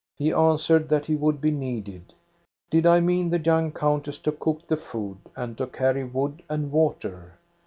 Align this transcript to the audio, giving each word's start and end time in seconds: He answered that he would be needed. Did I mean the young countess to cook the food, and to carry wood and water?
He 0.17 0.33
answered 0.33 0.89
that 0.89 1.05
he 1.05 1.15
would 1.15 1.39
be 1.39 1.51
needed. 1.51 2.15
Did 2.71 2.87
I 2.87 3.01
mean 3.01 3.29
the 3.29 3.37
young 3.37 3.71
countess 3.71 4.17
to 4.23 4.31
cook 4.31 4.67
the 4.67 4.75
food, 4.75 5.19
and 5.35 5.55
to 5.59 5.67
carry 5.67 6.03
wood 6.03 6.41
and 6.49 6.71
water? 6.71 7.35